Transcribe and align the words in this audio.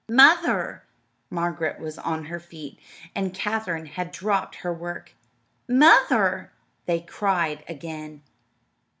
"Mother!" 0.09 0.81
Margaret 1.29 1.79
was 1.79 1.99
on 1.99 2.25
her 2.25 2.39
feet, 2.39 2.79
and 3.13 3.35
Katherine 3.35 3.85
had 3.85 4.11
dropped 4.11 4.55
her 4.55 4.73
work. 4.73 5.11
"Mother!" 5.67 6.51
they 6.87 7.01
cried 7.01 7.63
again. 7.69 8.23